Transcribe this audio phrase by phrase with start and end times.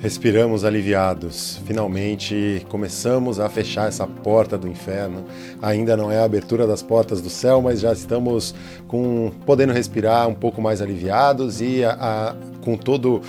[0.00, 1.60] Respiramos aliviados.
[1.66, 5.26] Finalmente começamos a fechar essa porta do inferno.
[5.60, 8.54] Ainda não é a abertura das portas do céu, mas já estamos
[8.88, 13.20] com podendo respirar um pouco mais aliviados e a, a, com todo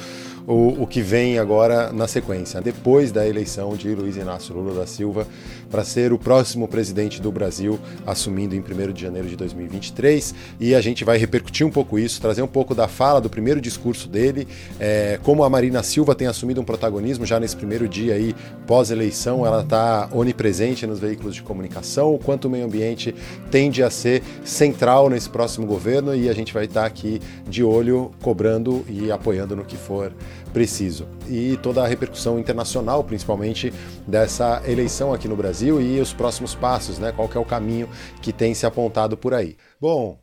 [0.48, 4.88] o, o que vem agora na sequência, depois da eleição de Luiz Inácio Lula da
[4.88, 5.28] Silva
[5.72, 10.36] para ser o próximo presidente do Brasil, assumindo em 1 de janeiro de 2023.
[10.60, 13.62] E a gente vai repercutir um pouco isso, trazer um pouco da fala do primeiro
[13.62, 14.48] discurso dele,
[14.80, 18.36] é, como a Marina Silva tem assumido um protagonismo já nesse primeiro dia aí
[18.68, 23.16] pós-eleição, ela está onipresente nos veículos de comunicação, o quanto o meio ambiente
[23.50, 26.14] tende a ser central nesse próximo governo.
[26.16, 30.12] E a gente vai estar tá aqui de olho, cobrando e apoiando no que for
[30.52, 31.08] preciso.
[31.28, 33.74] E toda a repercussão internacional, principalmente
[34.08, 37.12] dessa eleição aqui no Brasil e os próximos passos, né?
[37.12, 37.90] Qual que é o caminho
[38.22, 39.58] que tem se apontado por aí.
[39.80, 40.20] Bom,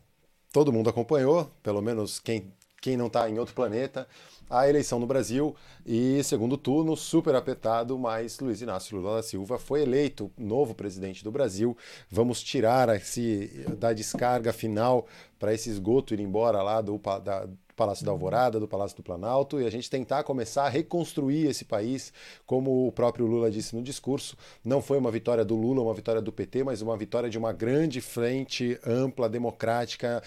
[0.52, 4.06] todo mundo acompanhou, pelo menos quem, quem não está em outro planeta,
[4.50, 5.54] a eleição no Brasil
[5.84, 11.22] e segundo turno super apertado, mas Luiz Inácio Lula da Silva foi eleito novo presidente
[11.22, 11.76] do Brasil.
[12.10, 15.06] Vamos tirar esse da descarga final
[15.38, 17.46] para esse esgoto ir embora lá do, da,
[17.78, 21.64] Palácio da Alvorada, do Palácio do Planalto, e a gente tentar começar a reconstruir esse
[21.64, 22.12] país,
[22.44, 24.36] como o próprio Lula disse no discurso.
[24.64, 27.52] Não foi uma vitória do Lula, uma vitória do PT, mas uma vitória de uma
[27.52, 30.20] grande frente ampla, democrática,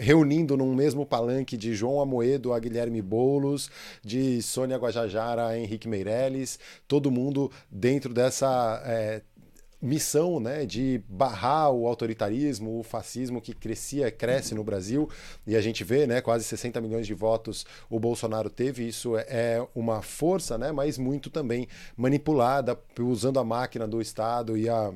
[0.00, 3.70] reunindo num mesmo palanque de João Amoedo a Guilherme Boulos,
[4.02, 8.82] de Sônia Guajajara a Henrique Meirelles, todo mundo dentro dessa.
[8.84, 9.22] É,
[9.84, 15.08] missão né, de barrar o autoritarismo, o fascismo que crescia, cresce no Brasil,
[15.46, 19.64] e a gente vê, né, quase 60 milhões de votos o Bolsonaro teve, isso é
[19.74, 24.92] uma força, né, mas muito também manipulada, usando a máquina do Estado e a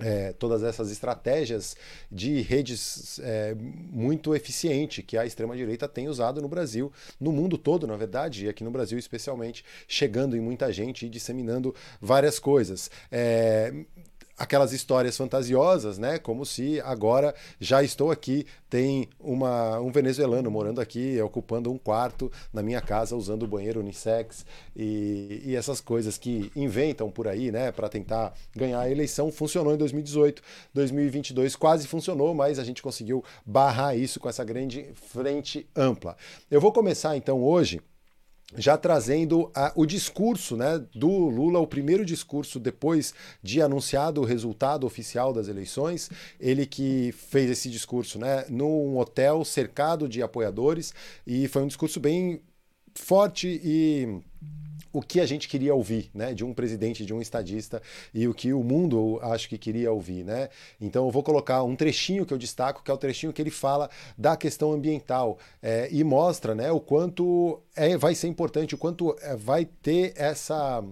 [0.00, 1.76] é, todas essas estratégias
[2.10, 7.86] de redes é, muito eficiente que a extrema-direita tem usado no Brasil, no mundo todo,
[7.86, 12.90] na verdade, e aqui no Brasil especialmente, chegando em muita gente e disseminando várias coisas.
[13.10, 13.72] É,
[14.38, 16.18] aquelas histórias fantasiosas, né?
[16.18, 22.30] Como se agora já estou aqui, tem uma, um venezuelano morando aqui, ocupando um quarto
[22.52, 27.52] na minha casa, usando o banheiro unissex e, e essas coisas que inventam por aí,
[27.52, 27.70] né?
[27.70, 29.30] Para tentar ganhar a eleição.
[29.30, 34.90] Funcionou em 2018, 2022 quase funcionou, mas a gente conseguiu barrar isso com essa grande
[34.94, 36.16] frente ampla.
[36.50, 37.80] Eu vou começar então hoje
[38.56, 44.24] já trazendo a, o discurso né, do Lula, o primeiro discurso depois de anunciado o
[44.24, 50.94] resultado oficial das eleições, ele que fez esse discurso né, num hotel cercado de apoiadores,
[51.26, 52.40] e foi um discurso bem
[52.94, 54.22] forte e
[54.94, 57.82] o que a gente queria ouvir, né, de um presidente, de um estadista
[58.14, 60.48] e o que o mundo acho que queria ouvir, né?
[60.80, 63.50] Então eu vou colocar um trechinho que eu destaco, que é o trechinho que ele
[63.50, 68.78] fala da questão ambiental é, e mostra, né, o quanto é, vai ser importante, o
[68.78, 70.84] quanto é, vai ter essa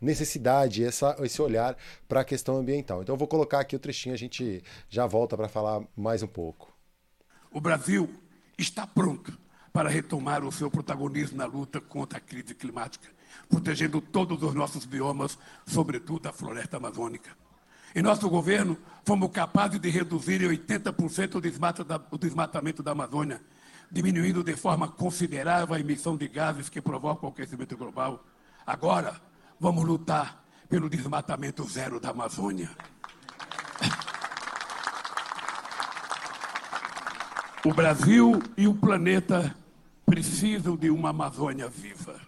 [0.00, 1.76] necessidade, essa, esse olhar
[2.08, 3.02] para a questão ambiental.
[3.02, 6.28] Então eu vou colocar aqui o trechinho, a gente já volta para falar mais um
[6.28, 6.72] pouco.
[7.50, 8.08] O Brasil
[8.56, 9.36] está pronto
[9.78, 13.08] para retomar o seu protagonismo na luta contra a crise climática
[13.48, 17.30] protegendo todos os nossos biomas, sobretudo a floresta amazônica.
[17.94, 23.40] Em nosso governo, fomos capazes de reduzir em 80% o desmatamento da Amazônia,
[23.88, 28.26] diminuindo de forma considerável a emissão de gases que provocam o aquecimento global.
[28.66, 29.14] Agora,
[29.60, 32.68] vamos lutar pelo desmatamento zero da Amazônia.
[37.64, 39.54] O Brasil e o planeta
[40.08, 42.18] precisam de uma Amazônia viva.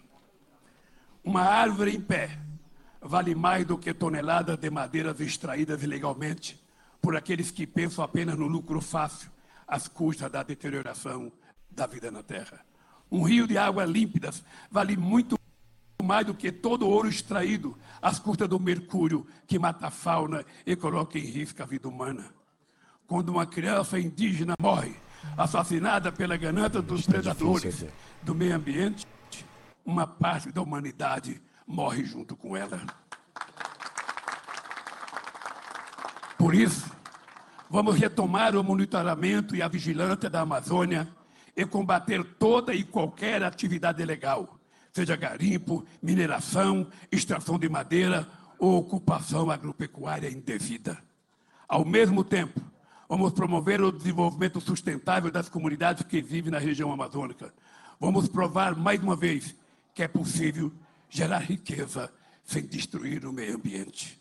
[1.23, 2.37] Uma árvore em pé
[3.01, 6.61] vale mais do que toneladas de madeiras extraídas ilegalmente
[7.01, 9.31] por aqueles que pensam apenas no lucro fácil
[9.67, 11.31] às custas da deterioração
[11.71, 12.63] da vida na Terra.
[13.11, 15.35] Um rio de águas límpidas vale muito
[16.03, 20.75] mais do que todo ouro extraído às custas do mercúrio que mata a fauna e
[20.75, 22.25] coloca em risco a vida humana.
[23.07, 24.95] Quando uma criança indígena morre,
[25.37, 27.85] assassinada pela ganância dos predadores
[28.21, 29.07] do meio ambiente,
[29.85, 32.81] uma parte da humanidade morre junto com ela.
[36.37, 36.91] Por isso,
[37.69, 41.07] vamos retomar o monitoramento e a vigilância da Amazônia
[41.55, 44.59] e combater toda e qualquer atividade ilegal,
[44.91, 48.27] seja garimpo, mineração, extração de madeira
[48.57, 50.97] ou ocupação agropecuária indevida.
[51.67, 52.61] Ao mesmo tempo,
[53.11, 57.53] Vamos promover o desenvolvimento sustentável das comunidades que vivem na região amazônica.
[57.99, 59.53] Vamos provar mais uma vez
[59.93, 60.71] que é possível
[61.09, 62.09] gerar riqueza
[62.41, 64.17] sem destruir o meio ambiente.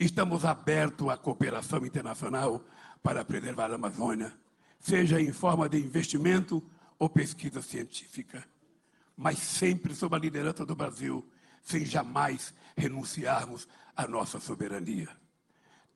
[0.00, 2.64] Estamos abertos à cooperação internacional
[3.02, 4.32] para preservar a Amazônia,
[4.80, 6.64] seja em forma de investimento
[6.98, 8.42] ou pesquisa científica,
[9.18, 11.30] mas sempre sob a liderança do Brasil,
[11.62, 15.10] sem jamais renunciarmos à nossa soberania.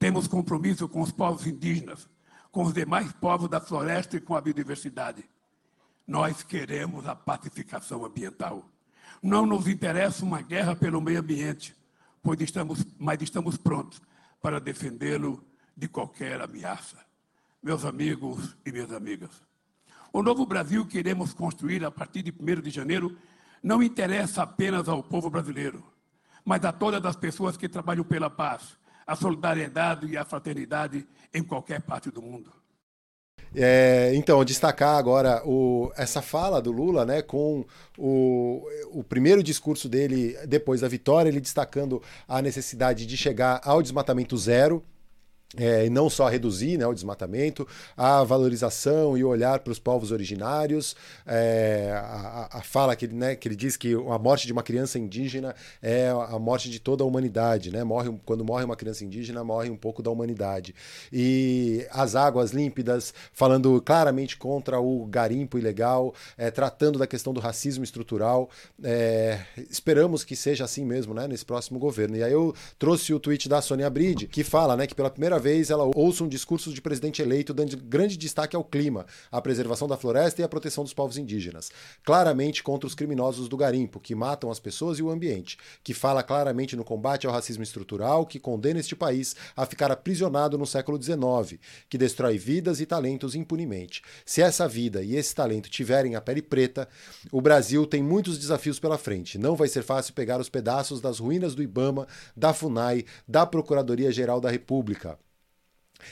[0.03, 2.09] Temos compromisso com os povos indígenas,
[2.51, 5.25] com os demais povos da floresta e com a biodiversidade.
[6.05, 8.69] Nós queremos a pacificação ambiental.
[9.23, 11.73] Não nos interessa uma guerra pelo meio ambiente,
[12.21, 14.03] pois estamos, mas estamos prontos
[14.43, 15.41] para defendê-lo
[15.77, 16.97] de qualquer ameaça.
[17.63, 19.31] Meus amigos e minhas amigas,
[20.13, 23.17] o novo Brasil que iremos construir a partir de 1 de janeiro
[23.63, 25.81] não interessa apenas ao povo brasileiro,
[26.45, 31.43] mas a todas as pessoas que trabalham pela paz, a solidariedade e a fraternidade em
[31.43, 32.53] qualquer parte do mundo.
[33.55, 37.67] É, então, destacar agora o, essa fala do Lula, né, com
[37.99, 43.83] o, o primeiro discurso dele depois da vitória, ele destacando a necessidade de chegar ao
[43.83, 44.83] desmatamento zero,
[45.57, 47.67] é, e não só reduzir né, o desmatamento,
[47.97, 50.97] a valorização e o olhar para os povos originários,
[51.27, 54.63] é, a, a, fala que ele, né, que ele diz que a morte de uma
[54.63, 57.85] criança indígena é a morte de toda a humanidade, né?
[57.85, 60.75] Morre, quando morre uma criança indígena, morre um pouco da humanidade.
[61.13, 67.41] E as águas límpidas, falando claramente contra o garimpo ilegal, é, tratando da questão do
[67.41, 68.49] racismo estrutural.
[68.83, 69.41] É,
[69.71, 72.17] esperamos que seja assim mesmo né, nesse próximo governo.
[72.17, 75.39] E aí eu trouxe o tweet da Sônia Bride, que fala né, que pela primeira
[75.43, 79.89] vez ela ouça um discurso de presidente eleito dando grande destaque ao clima, à preservação
[79.89, 81.71] da floresta e à proteção dos povos indígenas.
[82.05, 85.59] Claramente contra os criminosos do garimpo, que matam as pessoas e o ambiente.
[85.83, 90.57] Que fala claramente no combate ao racismo estrutural, que condena este país a ficar aprisionado
[90.57, 94.03] no século XIX, que destrói vidas e talentos impunemente.
[94.25, 96.89] Se essa vida e esse talento tiverem a pele preta,
[97.33, 99.39] o Brasil tem muitos desafios pela frente.
[99.39, 102.07] Não vai ser fácil pegar os pedaços das ruínas do Ibama,
[102.37, 105.19] da FUNAI, da Procuradoria-Geral da República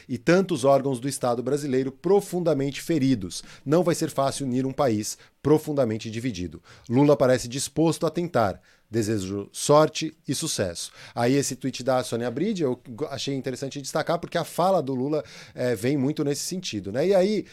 [0.09, 3.43] e tantos órgãos do Estado brasileiro profundamente feridos.
[3.65, 6.63] Não vai ser fácil unir um país profundamente dividido.
[6.89, 8.61] Lula parece disposto a tentar.
[8.91, 10.91] Desejo sorte e sucesso.
[11.15, 15.23] Aí esse tweet da Sônia Bride eu achei interessante destacar porque a fala do Lula
[15.55, 16.91] é, vem muito nesse sentido.
[16.91, 17.07] Né?
[17.07, 17.47] E aí,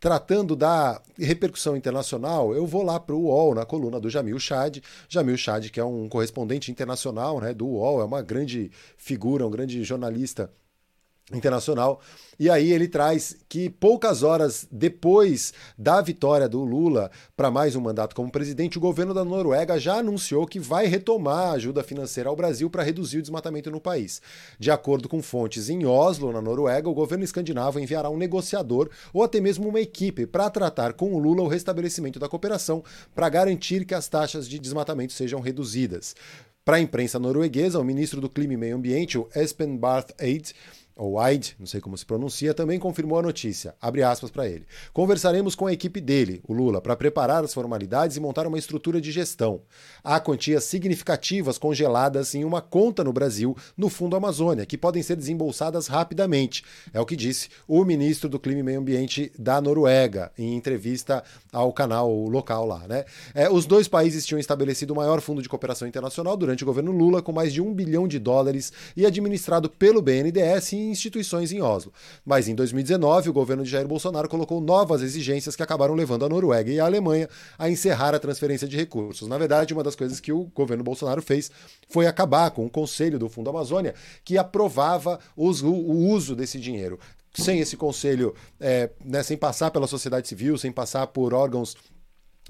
[0.00, 4.80] tratando da repercussão internacional, eu vou lá para o UOL, na coluna do Jamil Chad.
[5.08, 9.50] Jamil Chad, que é um correspondente internacional né, do UOL, é uma grande figura, um
[9.50, 10.50] grande jornalista
[11.32, 12.00] internacional.
[12.38, 17.80] E aí ele traz que poucas horas depois da vitória do Lula para mais um
[17.80, 22.28] mandato como presidente, o governo da Noruega já anunciou que vai retomar a ajuda financeira
[22.28, 24.20] ao Brasil para reduzir o desmatamento no país.
[24.58, 29.22] De acordo com fontes em Oslo, na Noruega, o governo escandinavo enviará um negociador ou
[29.22, 32.82] até mesmo uma equipe para tratar com o Lula o restabelecimento da cooperação
[33.14, 36.14] para garantir que as taxas de desmatamento sejam reduzidas.
[36.64, 40.54] Para a imprensa norueguesa, o ministro do Clima e Meio Ambiente, o Espen Barth Eid,
[41.02, 43.74] ou Aid, não sei como se pronuncia, também confirmou a notícia.
[43.80, 44.64] Abre aspas para ele.
[44.92, 49.00] Conversaremos com a equipe dele, o Lula, para preparar as formalidades e montar uma estrutura
[49.00, 49.62] de gestão.
[50.04, 55.16] Há quantias significativas congeladas em uma conta no Brasil, no Fundo Amazônia, que podem ser
[55.16, 56.62] desembolsadas rapidamente.
[56.94, 61.24] É o que disse o ministro do Clima e Meio Ambiente da Noruega, em entrevista
[61.52, 62.86] ao canal local lá.
[62.86, 63.04] Né?
[63.34, 66.92] É, os dois países tinham estabelecido o maior fundo de cooperação internacional durante o governo
[66.92, 71.60] Lula, com mais de um bilhão de dólares e administrado pelo BNDES em instituições em
[71.60, 71.92] Oslo.
[72.24, 76.28] Mas em 2019, o governo de Jair Bolsonaro colocou novas exigências que acabaram levando a
[76.28, 79.26] Noruega e a Alemanha a encerrar a transferência de recursos.
[79.26, 81.50] Na verdade, uma das coisas que o governo Bolsonaro fez
[81.88, 83.94] foi acabar com o conselho do Fundo Amazônia,
[84.24, 86.98] que aprovava os, o uso desse dinheiro
[87.34, 91.74] sem esse conselho, é, né, sem passar pela sociedade civil, sem passar por órgãos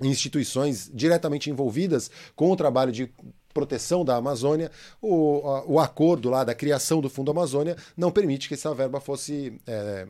[0.00, 3.12] instituições diretamente envolvidas com o trabalho de
[3.52, 8.54] proteção da Amazônia, o, o acordo lá da criação do Fundo Amazônia não permite que
[8.54, 10.06] essa verba fosse é,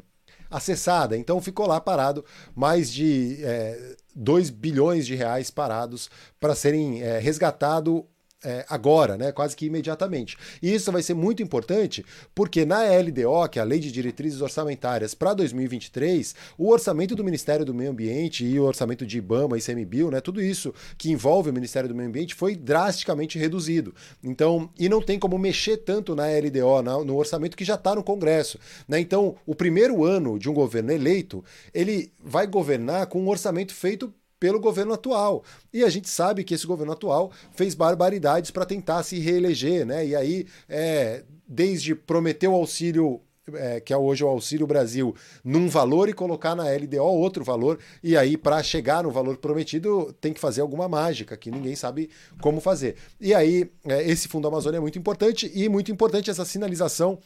[0.51, 1.17] acessada.
[1.17, 7.19] Então ficou lá parado mais de é, 2 bilhões de reais parados para serem é,
[7.19, 8.07] resgatado
[8.45, 10.37] é, agora, né, quase que imediatamente.
[10.63, 14.41] E isso vai ser muito importante porque na LDO, que é a Lei de Diretrizes
[14.41, 19.57] Orçamentárias para 2023, o orçamento do Ministério do Meio Ambiente e o orçamento de IBAMA
[19.57, 23.95] e CMBio, né, tudo isso que envolve o Ministério do Meio Ambiente foi drasticamente reduzido.
[24.23, 27.95] Então, e não tem como mexer tanto na LDO, na, no orçamento que já está
[27.95, 28.59] no Congresso.
[28.89, 29.01] Né?
[29.01, 34.13] Então, o primeiro ano de um governo eleito, ele vai governar com um orçamento feito
[34.43, 35.45] pelo governo atual.
[35.73, 40.05] E a gente sabe que esse governo atual fez barbaridades para tentar se reeleger, né?
[40.05, 43.21] E aí, é, desde prometer o auxílio
[43.55, 47.79] é, que é hoje o Auxílio Brasil, num valor e colocar na LDO outro valor.
[48.03, 52.11] E aí, para chegar no valor prometido, tem que fazer alguma mágica, que ninguém sabe
[52.41, 52.97] como fazer.
[53.21, 57.19] E aí, é, esse Fundo Amazônia é muito importante e muito importante essa sinalização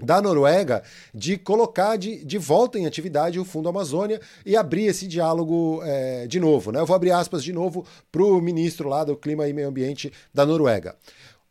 [0.00, 0.82] da Noruega
[1.14, 6.26] de colocar de, de volta em atividade o Fundo Amazônia e abrir esse diálogo é,
[6.26, 6.72] de novo.
[6.72, 6.80] Né?
[6.80, 10.12] Eu vou abrir aspas de novo para o ministro lá do Clima e Meio Ambiente
[10.32, 10.96] da Noruega.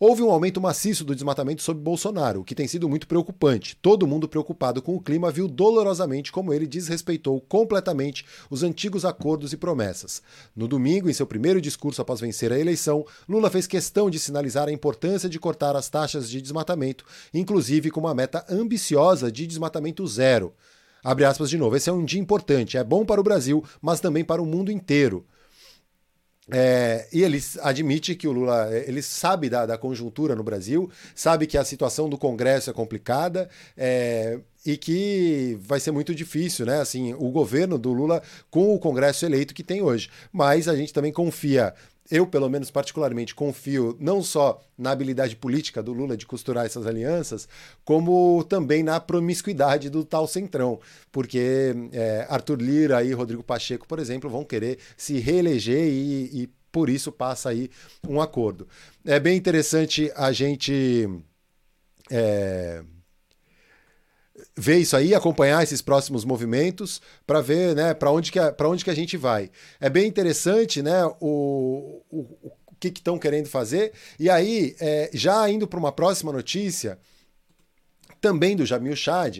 [0.03, 3.77] Houve um aumento maciço do desmatamento sob Bolsonaro, o que tem sido muito preocupante.
[3.79, 9.53] Todo mundo preocupado com o clima viu dolorosamente como ele desrespeitou completamente os antigos acordos
[9.53, 10.23] e promessas.
[10.55, 14.67] No domingo, em seu primeiro discurso após vencer a eleição, Lula fez questão de sinalizar
[14.67, 20.07] a importância de cortar as taxas de desmatamento, inclusive com uma meta ambiciosa de desmatamento
[20.07, 20.51] zero.
[21.03, 21.75] Abre aspas de novo.
[21.75, 24.71] Esse é um dia importante, é bom para o Brasil, mas também para o mundo
[24.71, 25.23] inteiro.
[26.51, 31.47] É, e ele admite que o Lula ele sabe da, da, conjuntura no Brasil, sabe
[31.47, 36.81] que a situação do Congresso é complicada é, e que vai ser muito difícil, né?
[36.81, 40.09] Assim, o governo do Lula com o Congresso eleito que tem hoje.
[40.31, 41.73] Mas a gente também confia
[42.09, 46.87] eu, pelo menos particularmente, confio não só na habilidade política do Lula de costurar essas
[46.87, 47.47] alianças,
[47.85, 50.79] como também na promiscuidade do tal Centrão,
[51.11, 56.49] porque é, Arthur Lira e Rodrigo Pacheco, por exemplo, vão querer se reeleger e, e
[56.71, 57.69] por isso passa aí
[58.07, 58.67] um acordo.
[59.05, 61.07] É bem interessante a gente.
[62.09, 62.83] É,
[64.55, 68.83] ver isso aí, acompanhar esses próximos movimentos para ver, né, para onde que para onde
[68.83, 69.49] que a gente vai.
[69.79, 73.93] É bem interessante, né, o, o, o que estão que querendo fazer.
[74.19, 76.99] E aí, é, já indo para uma próxima notícia,
[78.19, 79.39] também do Jamil Chad,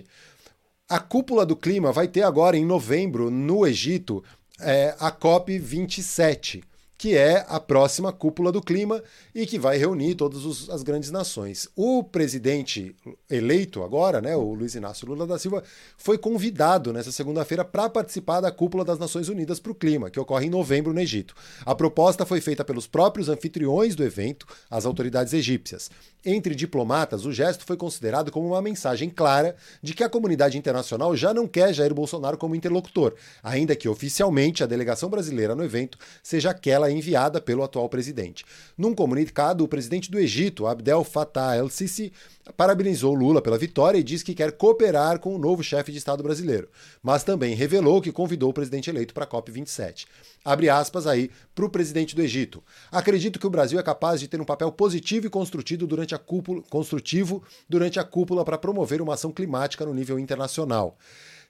[0.88, 4.24] a cúpula do clima vai ter agora em novembro no Egito
[4.60, 6.64] é, a COP 27
[7.02, 9.02] que é a próxima cúpula do clima
[9.34, 11.68] e que vai reunir todas as grandes nações.
[11.76, 12.96] O presidente
[13.28, 15.64] eleito agora, né, o Luiz Inácio Lula da Silva,
[15.98, 20.20] foi convidado nessa segunda-feira para participar da cúpula das Nações Unidas para o Clima, que
[20.20, 21.34] ocorre em novembro no Egito.
[21.66, 25.90] A proposta foi feita pelos próprios anfitriões do evento, as autoridades egípcias.
[26.24, 31.18] Entre diplomatas, o gesto foi considerado como uma mensagem clara de que a comunidade internacional
[31.18, 35.98] já não quer Jair Bolsonaro como interlocutor, ainda que oficialmente a delegação brasileira no evento
[36.22, 38.46] seja aquela enviada pelo atual presidente.
[38.78, 42.12] Num comunicado, o presidente do Egito, Abdel Fattah el-Sisi,
[42.58, 46.24] parabenizou Lula pela vitória e disse que quer cooperar com o novo chefe de Estado
[46.24, 46.70] brasileiro,
[47.02, 50.06] mas também revelou que convidou o presidente eleito para a COP27.
[50.44, 52.64] Abre aspas aí para o presidente do Egito.
[52.92, 56.18] Acredito que o Brasil é capaz de ter um papel positivo e construtivo durante a
[56.18, 60.98] cúpula, construtivo durante a cúpula para promover uma ação climática no nível internacional.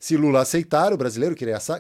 [0.02, 1.36] Se Lula aceitar, o brasileiro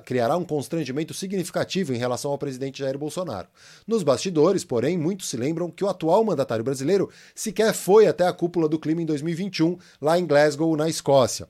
[0.05, 3.47] criará um constrangimento significativo em relação ao presidente Jair Bolsonaro.
[3.87, 8.31] Nos bastidores, porém, muitos se lembram que o atual mandatário brasileiro sequer foi até a
[8.31, 11.47] cúpula do clima em 2021, lá em Glasgow, na Escócia.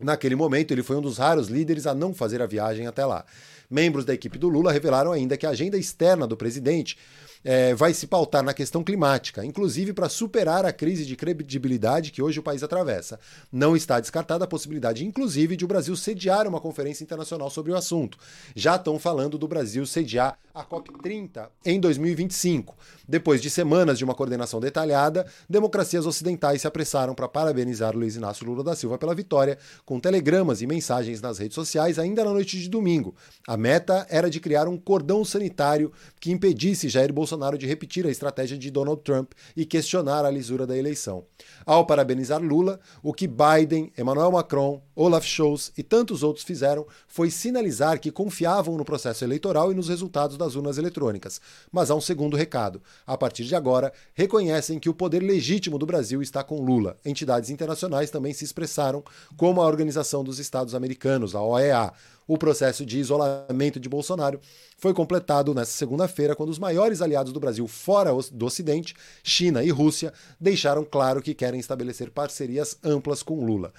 [0.00, 3.24] Naquele momento, ele foi um dos raros líderes a não fazer a viagem até lá.
[3.70, 6.98] Membros da equipe do Lula revelaram ainda que a agenda externa do presidente
[7.44, 12.22] é, vai se pautar na questão climática, inclusive para superar a crise de credibilidade que
[12.22, 13.18] hoje o país atravessa.
[13.50, 17.76] Não está descartada a possibilidade, inclusive, de o Brasil sediar uma conferência internacional sobre o
[17.76, 18.18] assunto.
[18.54, 22.76] Já estão falando do Brasil sediar a COP30 em 2025.
[23.08, 28.46] Depois de semanas de uma coordenação detalhada, democracias ocidentais se apressaram para parabenizar Luiz Inácio
[28.46, 32.58] Lula da Silva pela vitória, com telegramas e mensagens nas redes sociais ainda na noite
[32.58, 33.14] de domingo.
[33.46, 38.06] A meta era de criar um cordão sanitário que impedisse Jair Bolsonaro Bolsonaro de repetir
[38.06, 41.24] a estratégia de Donald Trump e questionar a lisura da eleição.
[41.64, 47.30] Ao parabenizar Lula, o que Biden, Emmanuel Macron, Olaf Scholz e tantos outros fizeram foi
[47.30, 51.40] sinalizar que confiavam no processo eleitoral e nos resultados das urnas eletrônicas.
[51.70, 52.82] Mas há um segundo recado.
[53.06, 56.98] A partir de agora, reconhecem que o poder legítimo do Brasil está com Lula.
[57.02, 59.02] Entidades internacionais também se expressaram,
[59.38, 61.92] como a Organização dos Estados Americanos, a OEA.
[62.26, 64.40] O processo de isolamento de Bolsonaro
[64.78, 69.70] foi completado nesta segunda-feira, quando os maiores aliados do Brasil fora do Ocidente, China e
[69.70, 73.72] Rússia, deixaram claro que querem estabelecer parcerias amplas com Lula.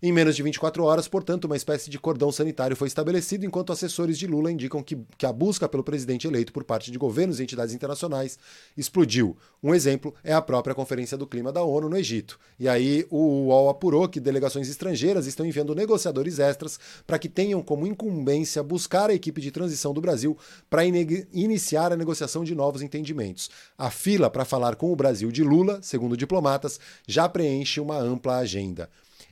[0.00, 4.16] Em menos de 24 horas, portanto, uma espécie de cordão sanitário foi estabelecido, enquanto assessores
[4.16, 7.42] de Lula indicam que, que a busca pelo presidente eleito por parte de governos e
[7.42, 8.38] entidades internacionais
[8.76, 9.36] explodiu.
[9.60, 12.38] Um exemplo é a própria Conferência do Clima da ONU no Egito.
[12.60, 17.60] E aí o UOL apurou que delegações estrangeiras estão enviando negociadores extras para que tenham
[17.60, 20.38] como incumbência buscar a equipe de transição do Brasil
[20.70, 20.94] para in
[21.32, 23.50] iniciar a negociação de novos entendimentos.
[23.76, 28.36] A fila para falar com o Brasil de Lula, segundo diplomatas, já preenche uma ampla
[28.36, 28.88] agenda.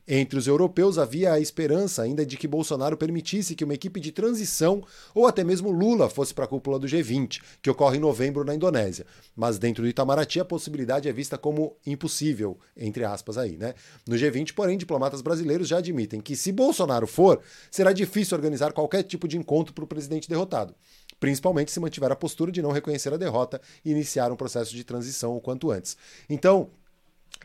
[0.09, 4.13] Entre os europeus havia a esperança ainda de que Bolsonaro permitisse que uma equipe de
[4.13, 8.45] transição ou até mesmo Lula fosse para a cúpula do G20, que ocorre em novembro
[8.45, 9.05] na Indonésia.
[9.35, 13.75] Mas dentro do Itamaraty a possibilidade é vista como impossível, entre aspas aí, né?
[14.07, 19.03] No G20, porém, diplomatas brasileiros já admitem que se Bolsonaro for, será difícil organizar qualquer
[19.03, 20.75] tipo de encontro para o presidente derrotado
[21.19, 24.85] principalmente se mantiver a postura de não reconhecer a derrota e iniciar um processo de
[24.85, 25.97] transição o quanto antes.
[26.29, 26.71] Então,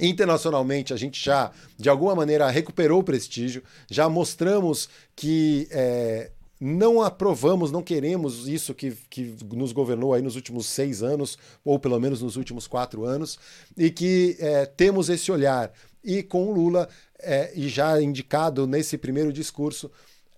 [0.01, 7.01] Internacionalmente, a gente já, de alguma maneira, recuperou o prestígio, já mostramos que é, não
[7.01, 11.99] aprovamos, não queremos isso que, que nos governou aí nos últimos seis anos, ou pelo
[11.99, 13.39] menos nos últimos quatro anos,
[13.77, 15.71] e que é, temos esse olhar.
[16.03, 16.89] E com o Lula,
[17.19, 19.91] é, e já indicado nesse primeiro discurso,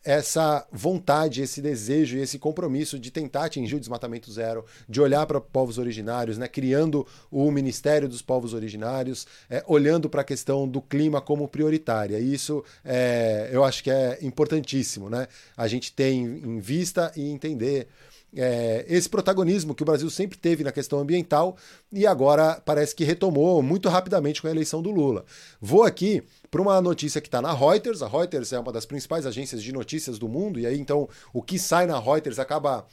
[0.04, 5.26] essa vontade, esse desejo e esse compromisso de tentar atingir o desmatamento zero, de olhar
[5.26, 10.68] para povos originários, né, criando o Ministério dos Povos Originários, é, olhando para a questão
[10.68, 12.20] do clima como prioritária.
[12.20, 15.28] Isso é, eu acho que é importantíssimo, né?
[15.56, 17.88] A gente ter em vista e entender
[18.36, 21.56] é, esse protagonismo que o Brasil sempre teve na questão ambiental
[21.92, 25.26] e agora parece que retomou muito rapidamente com a eleição do Lula.
[25.62, 28.02] Vou aqui para uma notícia que está na Reuters.
[28.02, 31.42] A Reuters é uma das principais agências de notícias do mundo, e aí então o
[31.42, 32.86] que sai na Reuters acaba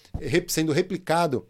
[0.48, 1.46] sendo replicado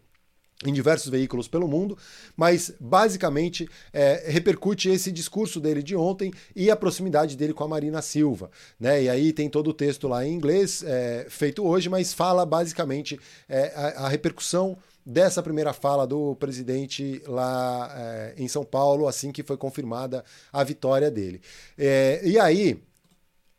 [0.65, 1.97] em diversos veículos pelo mundo,
[2.35, 7.67] mas basicamente é, repercute esse discurso dele de ontem e a proximidade dele com a
[7.67, 8.49] Marina Silva.
[8.79, 9.03] Né?
[9.03, 13.19] E aí tem todo o texto lá em inglês é, feito hoje, mas fala basicamente
[13.49, 19.31] é, a, a, repercussão dessa primeira fala do presidente lá é, em São Paulo, assim
[19.31, 21.41] que foi confirmada a vitória dele.
[21.77, 22.79] É, e aí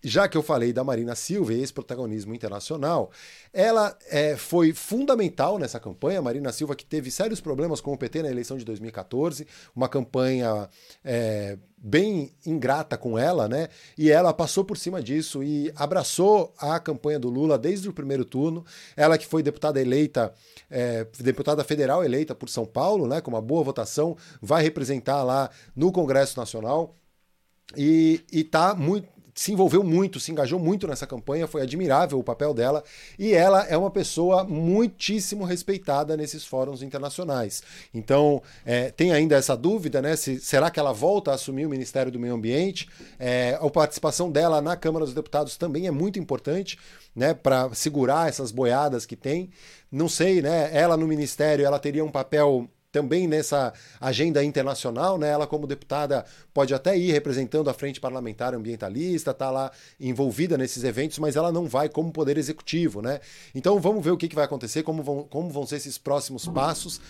[0.02, 3.10] já que eu falei da Marina Silva e esse protagonismo internacional,
[3.52, 6.18] ela é, foi fundamental nessa campanha.
[6.18, 9.88] A Marina Silva, que teve sérios problemas com o PT na eleição de 2014, uma
[9.88, 10.68] campanha
[11.04, 13.68] é, bem ingrata com ela, né?
[13.96, 18.24] E ela passou por cima disso e abraçou a campanha do Lula desde o primeiro
[18.24, 18.64] turno.
[18.96, 20.32] Ela que foi deputada eleita,
[20.70, 23.20] é, deputada federal eleita por São Paulo, né?
[23.20, 26.96] Com uma boa votação, vai representar lá no Congresso Nacional.
[27.76, 32.52] E, está muito se envolveu muito, se engajou muito nessa campanha, foi admirável o papel
[32.52, 32.84] dela
[33.18, 37.62] e ela é uma pessoa muitíssimo respeitada nesses fóruns internacionais.
[37.94, 40.16] Então, é, tem ainda essa dúvida, né?
[40.16, 42.88] Se, será que ela volta a assumir o Ministério do Meio Ambiente?
[43.18, 46.78] É, a participação dela na Câmara dos Deputados também é muito importante,
[47.16, 47.32] né?
[47.32, 49.50] Para segurar essas boiadas que tem.
[49.90, 50.70] Não sei, né?
[50.72, 55.30] Ela no Ministério, ela teria um papel também nessa agenda internacional, né?
[55.30, 60.84] Ela como deputada pode até ir representando a frente parlamentar ambientalista, tá lá envolvida nesses
[60.84, 63.18] eventos, mas ela não vai como poder executivo, né?
[63.54, 66.46] Então vamos ver o que, que vai acontecer, como vão, como vão ser esses próximos
[66.46, 67.00] passos.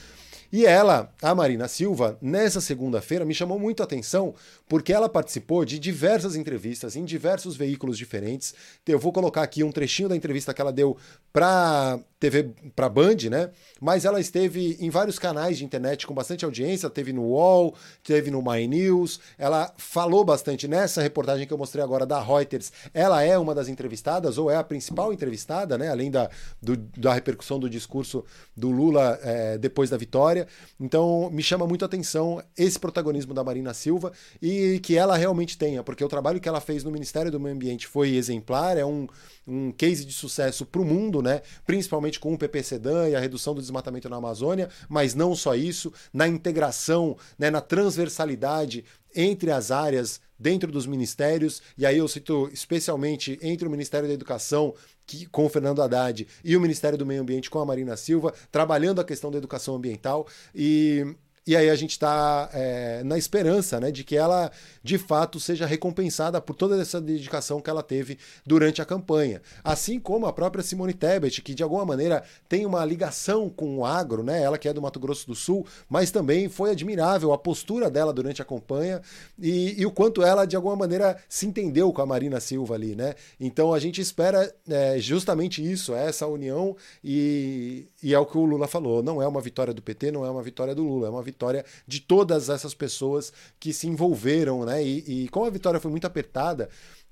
[0.53, 4.35] E ela, a Marina Silva, nessa segunda-feira me chamou muito a atenção
[4.69, 8.55] porque ela participou de diversas entrevistas em diversos veículos diferentes.
[8.87, 10.97] Eu vou colocar aqui um trechinho da entrevista que ela deu
[11.33, 13.51] para TV, para Band, né?
[13.81, 18.31] Mas ela esteve em vários canais de internet com bastante audiência, teve no UOL, teve
[18.31, 19.19] no My News.
[19.37, 22.73] Ela falou bastante nessa reportagem que eu mostrei agora da Reuters.
[22.95, 25.88] Ela é uma das entrevistadas ou é a principal entrevistada, né?
[25.91, 28.25] Além da, do, da repercussão do discurso
[28.57, 30.42] do Lula é, depois da vitória.
[30.81, 35.57] Então, me chama muito a atenção esse protagonismo da Marina Silva e que ela realmente
[35.57, 38.85] tenha, porque o trabalho que ela fez no Ministério do Meio Ambiente foi exemplar, é
[38.85, 39.07] um,
[39.47, 41.43] um case de sucesso para o mundo, né?
[41.67, 45.93] principalmente com o PPCDAN e a redução do desmatamento na Amazônia, mas não só isso,
[46.13, 52.51] na integração, né, na transversalidade entre as áreas dentro dos ministérios, e aí eu cito
[52.53, 54.75] especialmente entre o Ministério da Educação
[55.07, 58.35] que, com o Fernando Haddad e o Ministério do Meio Ambiente com a Marina Silva,
[58.51, 61.14] trabalhando a questão da educação ambiental e
[61.45, 64.51] e aí a gente está é, na esperança né, de que ela,
[64.81, 69.43] de fato, seja recompensada por toda essa dedicação que ela teve durante a campanha.
[69.65, 73.85] Assim como a própria Simone Tebet, que de alguma maneira tem uma ligação com o
[73.85, 74.41] agro, né?
[74.41, 78.13] ela que é do Mato Grosso do Sul, mas também foi admirável a postura dela
[78.13, 79.03] durante a campanha
[79.37, 82.95] e, e o quanto ela, de alguma maneira, se entendeu com a Marina Silva ali.
[82.95, 83.15] Né?
[83.41, 88.45] Então a gente espera é, justamente isso, essa união, e, e é o que o
[88.45, 91.11] Lula falou: não é uma vitória do PT, não é uma vitória do Lula, é
[91.11, 94.85] uma vitória vitória de todas essas pessoas que se envolveram, né?
[94.85, 96.68] E, e como a vitória foi muito apertada,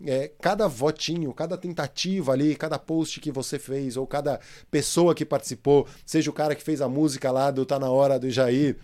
[0.07, 5.25] é, cada votinho, cada tentativa ali, cada post que você fez, ou cada pessoa que
[5.25, 8.77] participou, seja o cara que fez a música lá do Tá Na Hora do Jair,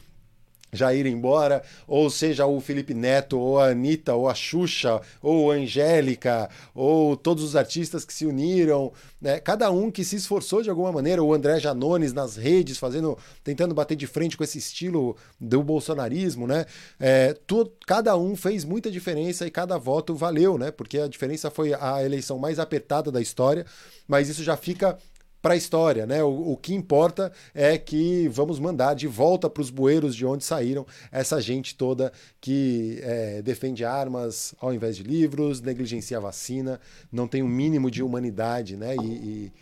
[0.72, 5.50] já ir embora, ou seja o Felipe Neto, ou a Anitta, ou a Xuxa, ou
[5.50, 9.40] a Angélica, ou todos os artistas que se uniram, né?
[9.40, 13.74] cada um que se esforçou de alguma maneira, o André Janones nas redes, fazendo, tentando
[13.74, 16.66] bater de frente com esse estilo do bolsonarismo, né?
[16.98, 20.70] É, tu, cada um fez muita diferença e cada voto valeu, né?
[20.70, 23.64] Porque a diferença foi a eleição mais apertada da história,
[24.06, 24.98] mas isso já fica
[25.40, 26.22] para a história, né?
[26.22, 30.44] O, o, que importa é que vamos mandar de volta para os bueiros de onde
[30.44, 36.80] saíram essa gente toda que é, defende armas ao invés de livros, negligencia a vacina,
[37.12, 38.96] não tem o um mínimo de humanidade, né?
[38.96, 39.52] E, e,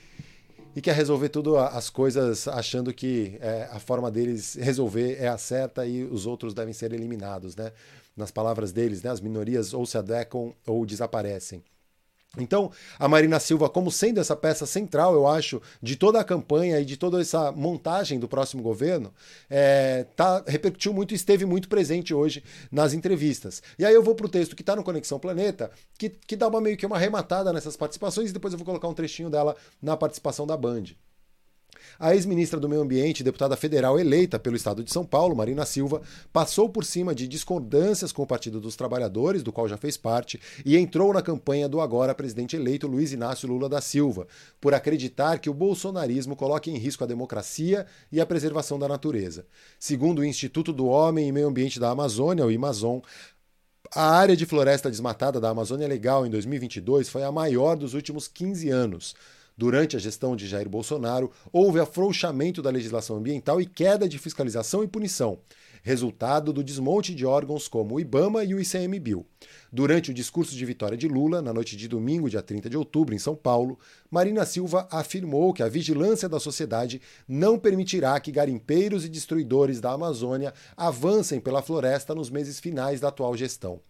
[0.77, 5.39] e, quer resolver tudo as coisas achando que é, a forma deles resolver é a
[5.39, 7.73] certa e os outros devem ser eliminados, né?
[8.17, 9.11] Nas palavras deles, né?
[9.11, 11.63] As minorias ou se adequam ou desaparecem.
[12.39, 16.81] Então, a Marina Silva, como sendo essa peça central, eu acho, de toda a campanha
[16.81, 19.13] e de toda essa montagem do próximo governo,
[19.49, 23.63] é, tá, repercutiu muito e esteve muito presente hoje nas entrevistas.
[23.79, 26.49] E aí eu vou para o texto que está no Conexão Planeta, que, que dá
[26.49, 29.57] uma, meio que uma arrematada nessas participações, e depois eu vou colocar um trechinho dela
[29.81, 30.85] na participação da Band.
[31.99, 35.65] A ex-ministra do Meio Ambiente e deputada federal eleita pelo estado de São Paulo, Marina
[35.65, 36.03] Silva,
[36.33, 40.41] passou por cima de discordâncias com o Partido dos Trabalhadores, do qual já fez parte,
[40.65, 44.27] e entrou na campanha do agora presidente eleito Luiz Inácio Lula da Silva,
[44.61, 49.47] por acreditar que o bolsonarismo coloca em risco a democracia e a preservação da natureza.
[49.79, 53.03] Segundo o Instituto do Homem e Meio Ambiente da Amazônia, o IMAZON,
[53.95, 58.27] a área de floresta desmatada da Amazônia Legal em 2022 foi a maior dos últimos
[58.27, 59.15] 15 anos.
[59.57, 64.83] Durante a gestão de Jair Bolsonaro, houve afrouxamento da legislação ambiental e queda de fiscalização
[64.83, 65.39] e punição,
[65.85, 69.25] resultado do desmonte de órgãos como o IBAMA e o ICMBio.
[69.73, 73.15] Durante o discurso de vitória de Lula, na noite de domingo, dia 30 de outubro,
[73.15, 73.79] em São Paulo,
[74.11, 79.93] Marina Silva afirmou que a vigilância da sociedade não permitirá que garimpeiros e destruidores da
[79.93, 83.81] Amazônia avancem pela floresta nos meses finais da atual gestão.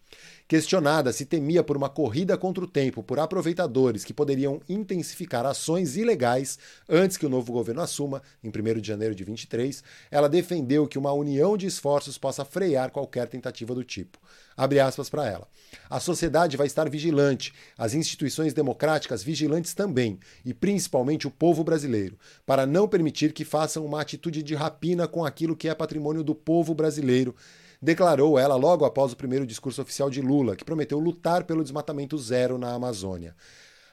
[0.47, 5.97] Questionada se temia por uma corrida contra o tempo por aproveitadores que poderiam intensificar ações
[5.97, 10.87] ilegais antes que o novo governo assuma, em 1 de janeiro de 23, ela defendeu
[10.87, 14.19] que uma união de esforços possa frear qualquer tentativa do tipo.
[14.55, 15.47] Abre aspas para ela.
[15.89, 22.19] A sociedade vai estar vigilante, as instituições democráticas vigilantes também, e principalmente o povo brasileiro,
[22.45, 26.35] para não permitir que façam uma atitude de rapina com aquilo que é patrimônio do
[26.35, 27.35] povo brasileiro
[27.85, 32.17] declarou ela logo após o primeiro discurso oficial de Lula, que prometeu lutar pelo desmatamento
[32.17, 33.35] zero na Amazônia.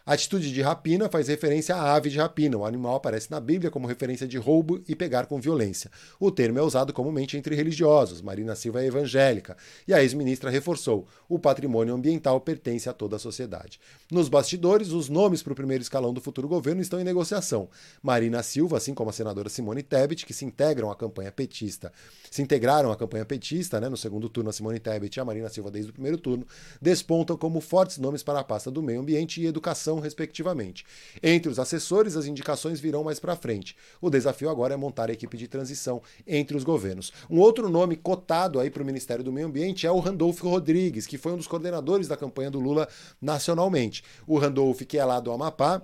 [0.05, 2.57] A atitude de rapina faz referência à ave de rapina.
[2.57, 5.93] O animal aparece na Bíblia como referência de roubo e pegar com violência.
[6.19, 8.21] O termo é usado comumente entre religiosos.
[8.21, 9.57] Marina Silva é evangélica.
[9.87, 13.79] E a ex-ministra reforçou: o patrimônio ambiental pertence a toda a sociedade.
[14.11, 17.69] Nos bastidores, os nomes para o primeiro escalão do futuro governo estão em negociação.
[18.03, 21.93] Marina Silva, assim como a senadora Simone Tebet, que se integram à campanha petista,
[22.29, 25.49] se integraram à campanha petista, né, no segundo turno, a Simone Tebet e a Marina
[25.49, 26.45] Silva desde o primeiro turno,
[26.81, 30.85] despontam como fortes nomes para a pasta do meio ambiente e educação respectivamente.
[31.23, 33.77] Entre os assessores, as indicações virão mais para frente.
[34.01, 37.13] O desafio agora é montar a equipe de transição entre os governos.
[37.31, 41.07] Um outro nome cotado aí para o Ministério do Meio Ambiente é o Randolfo Rodrigues,
[41.07, 42.89] que foi um dos coordenadores da campanha do Lula
[43.21, 44.03] nacionalmente.
[44.27, 45.83] O Randolfo, que é lá do Amapá,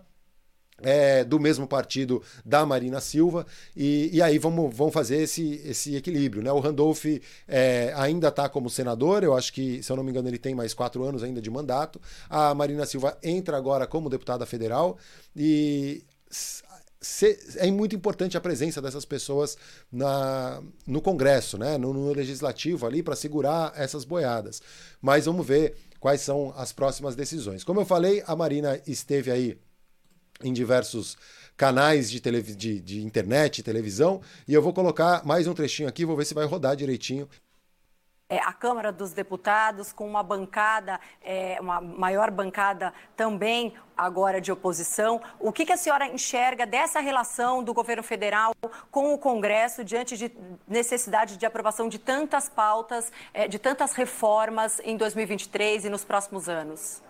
[0.83, 5.97] é, do mesmo partido da Marina Silva, e, e aí vamos, vamos fazer esse, esse
[5.97, 6.43] equilíbrio.
[6.43, 6.53] Né?
[6.53, 7.05] O Randolph
[7.47, 10.55] é, ainda está como senador, eu acho que, se eu não me engano, ele tem
[10.55, 12.01] mais quatro anos ainda de mandato.
[12.29, 14.97] A Marina Silva entra agora como deputada federal
[15.35, 16.05] e
[17.57, 19.57] é muito importante a presença dessas pessoas
[19.91, 24.61] na, no Congresso, né, no, no Legislativo ali, para segurar essas boiadas.
[25.01, 27.63] Mas vamos ver quais são as próximas decisões.
[27.63, 29.59] Como eu falei, a Marina esteve aí
[30.43, 31.17] em diversos
[31.57, 36.17] canais de, de, de internet, televisão, e eu vou colocar mais um trechinho aqui, vou
[36.17, 37.29] ver se vai rodar direitinho
[38.29, 44.53] é, a Câmara dos Deputados com uma bancada, é, uma maior bancada também agora de
[44.53, 45.21] oposição.
[45.41, 48.53] O que, que, a senhora enxerga dessa relação do governo federal
[48.91, 50.31] com o Congresso diante de
[50.67, 56.49] necessidade de aprovação de tantas pautas, é, de tantas reformas em 2023 e nos próximos
[56.49, 57.08] anos?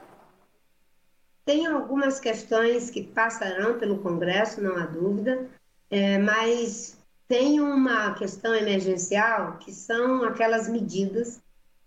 [1.49, 5.49] Tem algumas questões que passarão pelo Congresso, não há dúvida,
[5.91, 11.41] é, mas tem uma questão emergencial que são aquelas medidas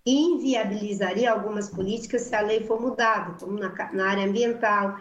[0.04, 5.00] que inviabilizaria algumas políticas se a lei for mudada, como na, na área ambiental,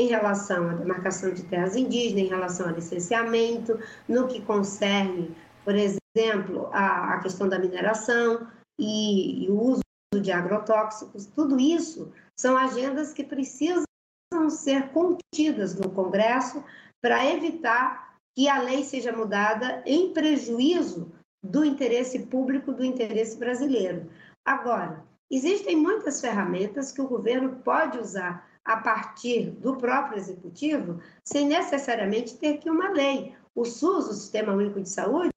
[0.00, 5.76] em relação à demarcação de terras indígenas, em relação ao licenciamento, no que concerne, por
[5.76, 8.44] exemplo, a, a questão da mineração
[8.76, 9.82] e, e o uso
[10.20, 13.84] de agrotóxicos, tudo isso são agendas que precisam
[14.50, 16.62] ser contidas no Congresso
[17.00, 21.12] para evitar que a lei seja mudada em prejuízo
[21.42, 24.10] do interesse público, do interesse brasileiro.
[24.44, 31.46] Agora, existem muitas ferramentas que o governo pode usar a partir do próprio executivo, sem
[31.46, 33.34] necessariamente ter que uma lei.
[33.54, 35.30] O SUS, o Sistema Único de Saúde,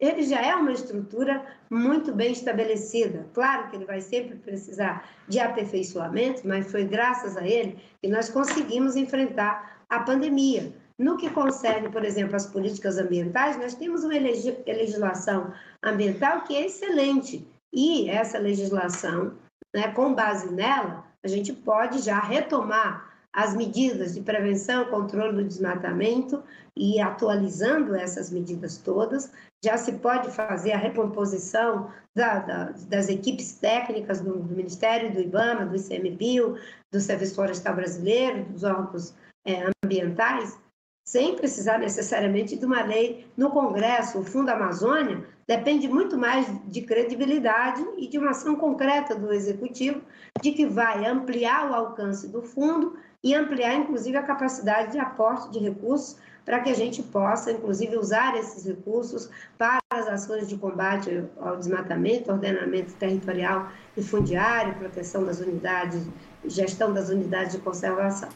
[0.00, 3.26] ele já é uma estrutura muito bem estabelecida.
[3.34, 8.28] Claro que ele vai sempre precisar de aperfeiçoamento, mas foi graças a ele que nós
[8.28, 10.72] conseguimos enfrentar a pandemia.
[10.98, 15.52] No que concerne, por exemplo, as políticas ambientais, nós temos uma legislação
[15.82, 17.46] ambiental que é excelente.
[17.72, 19.34] E essa legislação,
[19.74, 25.44] né, com base nela, a gente pode já retomar as medidas de prevenção controle do
[25.44, 26.42] desmatamento
[26.76, 33.54] e atualizando essas medidas todas, já se pode fazer a recomposição da, da, das equipes
[33.54, 36.56] técnicas do, do, Ministério, do IBAMA, do ICMBio,
[36.92, 39.14] do Serviço Florestal Brasileiro, dos órgãos
[39.44, 40.58] é, ambientais,
[41.06, 44.20] sem precisar necessariamente de uma lei no Congresso.
[44.20, 50.02] O Fundo Amazônia depende muito mais de credibilidade e de uma ação concreta do Executivo,
[50.42, 55.50] de que vai ampliar o alcance do fundo e ampliar, inclusive, a capacidade de aporte
[55.50, 59.28] de recursos para que a gente possa, inclusive, usar esses recursos
[59.58, 66.06] para as ações de combate ao desmatamento, ordenamento territorial e fundiário, proteção das unidades,
[66.46, 68.30] gestão das unidades de conservação.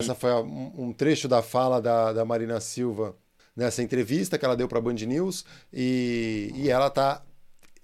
[0.00, 3.14] Essa foi um trecho da fala da, da Marina Silva
[3.54, 7.22] nessa entrevista que ela deu para a Band News e, e ela está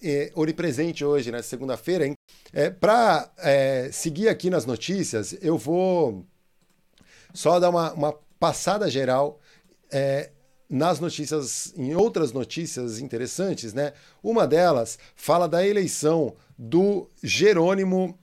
[0.02, 2.15] é, onipresente hoje, nessa segunda-feira.
[2.56, 6.24] É, para é, seguir aqui nas notícias, eu vou
[7.34, 9.38] só dar uma, uma passada geral
[9.92, 10.30] é,
[10.66, 13.92] nas notícias, em outras notícias interessantes, né?
[14.22, 18.18] Uma delas fala da eleição do Jerônimo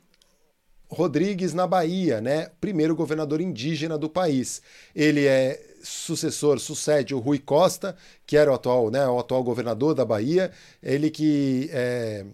[0.89, 2.49] Rodrigues na Bahia, né?
[2.59, 4.63] Primeiro governador indígena do país.
[4.95, 9.93] Ele é sucessor, sucede o Rui Costa, que era o atual, né, o atual governador
[9.93, 10.51] da Bahia.
[10.81, 12.25] Ele que é,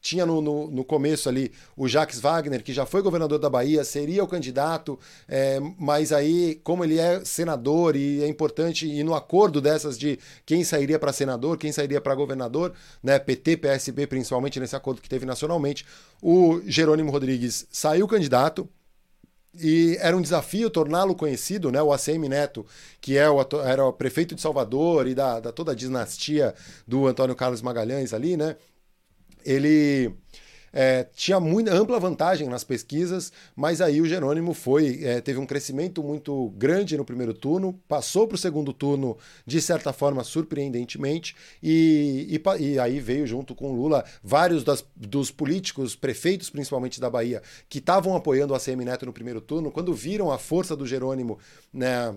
[0.00, 3.84] tinha no, no, no, começo ali o Jacques Wagner, que já foi governador da Bahia,
[3.84, 9.14] seria o candidato, é, mas aí, como ele é senador e é importante, e no
[9.14, 14.60] acordo dessas de quem sairia para senador, quem sairia para governador, né, PT, PSB, principalmente
[14.60, 15.84] nesse acordo que teve nacionalmente,
[16.22, 18.68] o Jerônimo Rodrigues saiu candidato,
[19.60, 21.82] e era um desafio torná-lo conhecido, né?
[21.82, 22.64] O ACM Neto,
[23.00, 26.54] que é o, era o prefeito de Salvador e da, da toda a dinastia
[26.86, 28.56] do Antônio Carlos Magalhães ali, né?
[29.44, 30.14] Ele
[30.72, 35.46] é, tinha muita ampla vantagem nas pesquisas, mas aí o Jerônimo foi é, teve um
[35.46, 41.34] crescimento muito grande no primeiro turno, passou para o segundo turno de certa forma surpreendentemente
[41.62, 47.10] e, e, e aí veio junto com Lula vários das, dos políticos, prefeitos principalmente da
[47.10, 50.86] Bahia, que estavam apoiando o ACM Neto no primeiro turno, quando viram a força do
[50.86, 51.38] Jerônimo
[51.72, 52.14] né,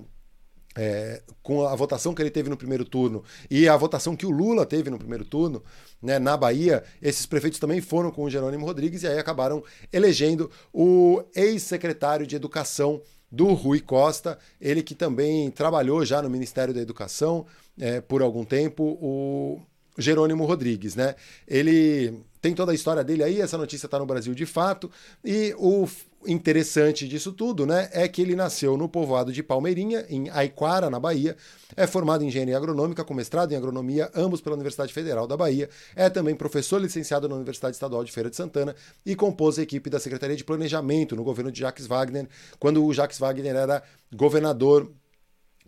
[0.76, 4.32] é, com a votação que ele teve no primeiro turno e a votação que o
[4.32, 5.64] Lula teve no primeiro turno,
[6.02, 10.50] né, na Bahia, esses prefeitos também foram com o Jerônimo Rodrigues e aí acabaram elegendo
[10.74, 16.82] o ex-secretário de Educação do Rui Costa, ele que também trabalhou já no Ministério da
[16.82, 17.46] Educação
[17.80, 19.62] é, por algum tempo, o
[19.98, 21.16] Jerônimo Rodrigues, né?
[21.48, 24.90] Ele tem toda a história dele aí, essa notícia está no Brasil de fato,
[25.24, 25.88] e o
[26.26, 31.00] interessante disso tudo, né, é que ele nasceu no povoado de Palmeirinha, em Aiquara, na
[31.00, 31.36] Bahia,
[31.76, 35.70] é formado em engenharia agronômica, com mestrado em agronomia, ambos pela Universidade Federal da Bahia,
[35.96, 38.76] é também professor licenciado na Universidade Estadual de Feira de Santana
[39.06, 42.28] e compôs a equipe da Secretaria de Planejamento no governo de Jacques Wagner,
[42.60, 44.92] quando o Jacques Wagner era governador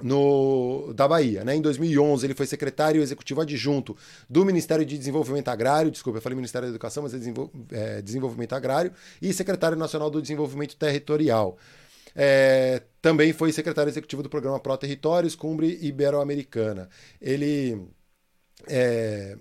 [0.03, 1.43] no, da Bahia.
[1.43, 1.55] Né?
[1.55, 3.95] Em 2011, ele foi secretário executivo adjunto
[4.29, 8.01] do Ministério de Desenvolvimento Agrário, desculpa, eu falei Ministério da Educação, mas é, Desenvol é
[8.01, 11.57] Desenvolvimento Agrário, e secretário nacional do Desenvolvimento Territorial.
[12.15, 16.89] É, também foi secretário executivo do programa Pro Territórios, Cumbre Ibero-Americana.
[17.19, 17.87] Ele
[18.67, 19.37] é,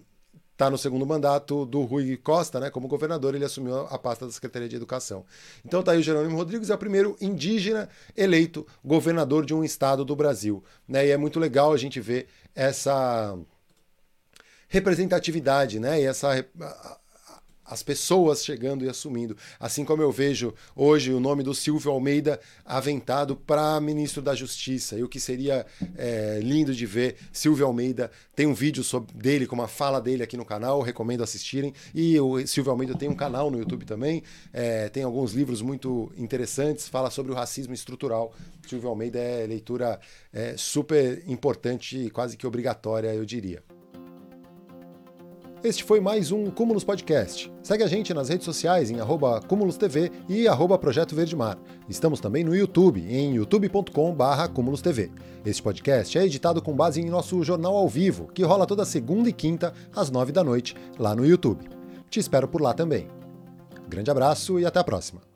[0.62, 2.70] está no segundo mandato do Rui Costa, né?
[2.70, 5.24] Como governador, ele assumiu a pasta da Secretaria de Educação.
[5.64, 10.04] Então está aí o Jerônimo Rodrigues, é o primeiro indígena eleito governador de um estado
[10.04, 10.62] do Brasil.
[10.86, 11.08] Né?
[11.08, 13.36] E é muito legal a gente ver essa
[14.68, 16.00] representatividade, né?
[16.00, 16.28] E essa
[17.64, 19.36] as pessoas chegando e assumindo.
[19.58, 24.98] Assim como eu vejo hoje o nome do Silvio Almeida aventado para ministro da Justiça.
[24.98, 25.64] E o que seria
[25.96, 30.22] é, lindo de ver, Silvio Almeida tem um vídeo sobre dele, com uma fala dele
[30.22, 31.72] aqui no canal, recomendo assistirem.
[31.94, 34.22] E o Silvio Almeida tem um canal no YouTube também,
[34.52, 38.34] é, tem alguns livros muito interessantes, fala sobre o racismo estrutural.
[38.66, 40.00] Silvio Almeida é leitura
[40.32, 43.71] é, super importante quase que obrigatória, eu diria.
[45.64, 47.52] Este foi mais um Cúmulos Podcast.
[47.62, 51.56] Segue a gente nas redes sociais em arroba Cúmulos TV e arroba Projeto Verde Mar.
[51.88, 55.12] Estamos também no YouTube, em youtube.com.br Cúmulos TV.
[55.46, 59.28] Este podcast é editado com base em nosso jornal ao vivo, que rola toda segunda
[59.28, 61.64] e quinta, às nove da noite, lá no YouTube.
[62.10, 63.06] Te espero por lá também.
[63.88, 65.31] Grande abraço e até a próxima.